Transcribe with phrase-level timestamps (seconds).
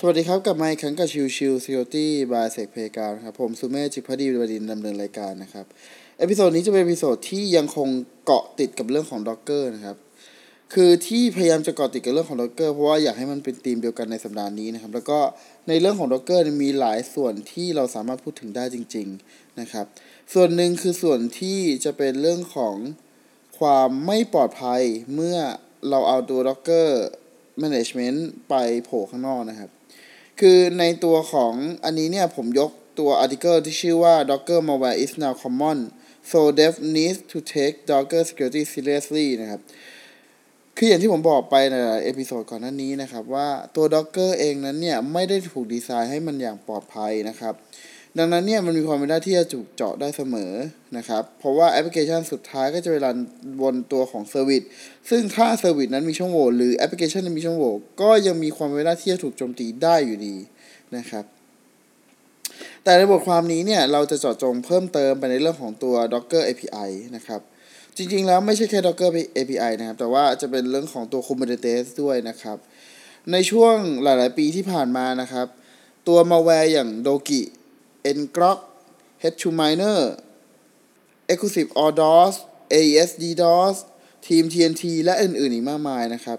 [0.00, 3.16] สวัสดีครับกลับมาอีกครั้งกับชิวชิว Security by s e c p a y g r o u n d
[3.24, 5.66] ครับผมสุเมธจิตภักดีบดินทร์ ดำเนินรายการนะครับ
[6.18, 7.88] episode นี้จะเป็น episode ที่ยังคง
[8.24, 9.96] เกาะติดกับเรื่องของ Docker นะครับ
[10.74, 15.18] คือที่พยายามจะเกาะติดกับเรื่องของ Docker เพราะว่าอยากให้มันเป็นธีมเดียวกันในสัปดาห์นี้นะครับแล้วก็
[15.68, 19.86] ในเรื่องของ Docker มีหลายส่วนที่เราสามารถพูดถึงได้จริง ๆนะครับ
[20.34, 22.76] ส่วนหนึ่งคือส่วนที่จะเป็นเรื่องของ
[23.58, 24.82] ความไม่ปลอดภัย
[25.14, 25.38] เมื่อ
[25.88, 26.88] เราเอาตัว Docker
[27.62, 29.70] Management ไปโผล่ข้างนอกนะครับ
[30.40, 31.52] คือในตัวของ
[31.84, 35.78] อันนี้เนี่ยผมยกตัว article ที่ชื่อว่า Docker malware is now common
[36.30, 39.60] so dev needs to take Docker security seriously นะครับ
[40.76, 47.54] คืออย่างที่ผมบอกไปใน episode ก่อนหน้านี้นะครับ ว่าตัว Docker เองนั้นเนี่ย ไม่ได้ถูกดีไซน์ให้มันอย่างปลอดภัยนะครับ
[48.18, 50.52] ดังนั้นเนี่ยมันมีความเป็นได้ที่จะถูกเจาะได้เสมอ
[50.96, 53.18] นะครับ เพราะว่าแอปพลิเคชันสุดท้ายก็จะไปรัน
[53.60, 54.62] บนตัวของ service
[55.10, 60.36] ซึ่งถ้า service นั้นมีช่องโหว่หรือแอปพลิเคชันนั้นมีช่องโหว่ก็ยังมีความเป็นได้ที่จะถูกโจมตีได้อยู่ดี
[60.96, 61.24] นะครับ
[62.84, 67.40] แต่ในบทความนี้เนี่ยเราจะเจาะจงเพิ่มเติมไปในเรื่องของตัว Docker API นะครับ
[67.96, 72.58] จริงๆแล้วไม่ใช่แค่ Docker API นะครับ แต่ว่าจะเป็นเรื่องของตัว Kubernetes ด้วยนะครับ
[73.32, 75.46] ในช่วงหลาย ๆ ปีที่ผ่านมานะครับ
[76.08, 76.88] ตัว malware อย่าง
[78.04, 78.58] Doki ngrok
[79.22, 80.00] h2miner
[81.30, 82.34] exclusive all dos
[82.78, 83.76] aes ddos
[84.26, 86.38] team tnt และอื่นๆอีกมากมายนะครับ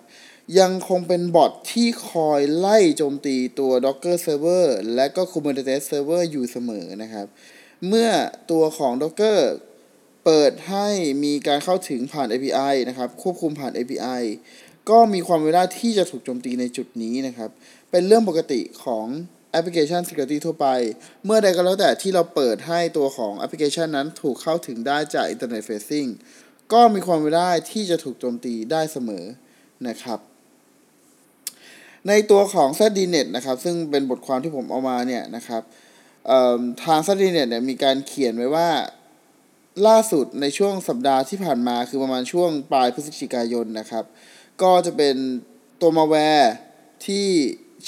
[0.60, 7.28] ยังคงเป็นบอทที่คอยไล่โจมตีตัว Docker Server และก็ Kubernetes Server อยู่เสมอนะครับ
[7.88, 8.10] เมื่อ
[8.52, 9.40] ตัวของ Docker
[10.26, 10.88] เปิดให้
[11.24, 14.24] มีการเข้าถึงผ่าน API นะครับ ควบคุมผ่าน API
[14.90, 17.50] ก็มีความเวลาที่จะถูกโจมตีในจุดนี้นะครับ
[17.92, 19.08] เป็นเรื่องปกติของ
[19.56, 20.68] แอปพลิเคชัน Security ทั่วไป
[21.26, 26.10] เมื่อใดก็แล้วแต่ที่เราเปิดให้ตัวของแอปพลิเคชันนั้นถูกเข้าถึงได้จาก Internet Facing
[26.74, 29.26] ก็มีความเป็นได้ที่จะถูกโจมตีได้เสมอ
[29.88, 30.20] นะครับ
[32.08, 35.62] ในตัวของ ZDNet นะครับ ซึ่งเป็นบทความที่ผมเอามาเนี่ยนะครับ
[36.84, 38.70] ทาง ZDNet เนี่ยมีการเขียนไว้ว่า
[39.88, 44.06] ล่าสุดในช่วงสัปดาห์ที่ผ่านมาคือประมาณช่วงปลายพฤศจิกายนนะครับ
[44.62, 45.16] ก็จะเป็น
[45.82, 46.54] ตัวมาแวร์
[47.06, 47.28] ที่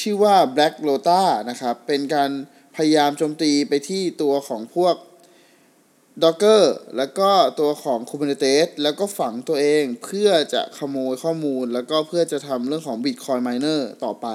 [0.02, 2.31] ชื่อว่า Black Rota นะครับ เป็นการ
[2.75, 4.96] พยายามโจมตีไปที่ตัวของพวก
[6.24, 6.63] Docker
[6.97, 14.28] แล้วก็ตัวของ Kubernetes แล้วก็ฝังตัวเองเพื่อจะขโมยข้อมูล แล้วก็เพื่อจะทำเรื่องของ Bitcoin Miner ต่อไป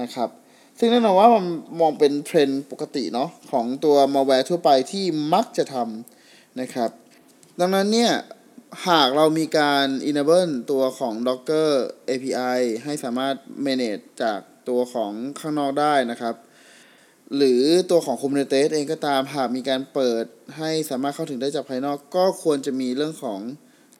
[0.00, 0.28] นะครับ
[0.78, 1.44] ซึ่งแน่นอนว่ามัน
[1.80, 6.90] มองเป็นเทรนด์ปกติเนาะของตัว malware ทั่วไปที่มักจะทำนะครับ
[7.60, 8.12] ดังนั้นเนี่ย
[8.88, 11.70] หากเรามีการ enable ตัวของ Docker
[12.08, 13.34] API ให้สามารถ
[13.66, 16.34] manage จาก ตัวของข้างนอกได้นะครับ
[17.36, 20.24] หรือตัวของ Kubernetes เองก็ตามหากมีการเปิด
[20.58, 23.40] ให้สามารถเข้าถึงได้จากภายนอก ก็ควรจะมีเรื่องของ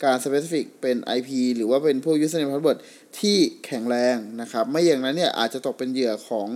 [0.04, 2.78] การ specific เป็น IP หรือว่าเป็นพวก username password
[3.18, 3.36] ที่
[3.66, 6.48] แข็งแรงนะครับ ไม่อย่างนั้นเนี่ยอาจจะตกเป็นเหยื่อของ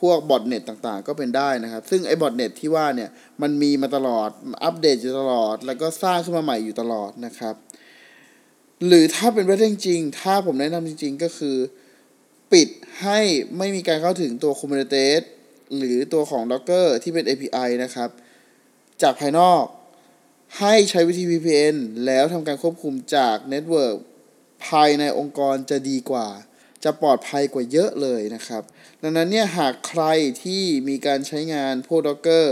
[0.00, 3.10] พวกบอทเน็ตต่างๆ ก็เป็นได้นะครับ ซึ่งไอ้บอทเน็ตที่ว่าเนี่ย
[3.42, 4.28] มันมีมาตลอด
[4.64, 7.54] อัปเดตอยู่ตลอด แล้วก็สร้างขึ้นมาใหม่อยู่ตลอดนะครับ
[8.86, 11.56] หรือถ้าเป็นไปได้จริง ถ้าผมแนะนำจริง ๆ ก็คือ
[12.52, 12.68] ปิด
[13.06, 13.20] ให้
[13.58, 15.22] ไม่มีการเข้าถึงตัว Kubernetes
[15.76, 18.10] หรือตัวของ Docker ที่เป็น API นะครับ
[19.02, 19.64] จากภายนอก
[20.58, 23.96] ให้ใช้วิธี VPN แล้วทำการควบคุมจาก network
[24.66, 26.28] ภายในองค์กรจะดีกว่า
[26.84, 28.62] จะปลอดภัยกว่าเยอะเลยนะครับ
[29.02, 30.04] ดังนั้นเนี่ยหากใคร
[30.42, 32.46] ที่มีการใช้งานพวก Docker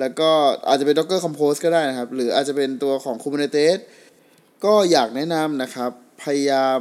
[0.00, 0.30] แล้วก็
[0.68, 3.78] อาจจะเป็น Docker Compose ก็ได้นะครับ หรืออาจจะเป็นตัวของ Kubernetes
[4.64, 5.90] ก็อยากแนะนำนะครับ
[6.22, 6.80] พยายาม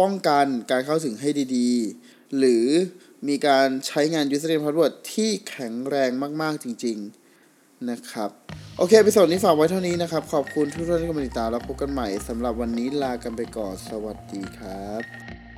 [0.00, 2.66] ป้องกันการเข้าถึงให้ดีๆ หรือ
[3.28, 6.10] มีการใช้งาน username password ที่แข็งแรง
[6.42, 6.98] มาก ๆ จริง
[7.42, 8.30] ๆ นะครับ
[8.78, 15.49] โอเคพิโซดนี้ฝากไว้เท่านี้นะครับ ขอบคุณทุกท่านที่กำลังติดตามแล้วพบกันใหม่สำหรับวันนี้ลากันไปก่อน สวัสดีครับ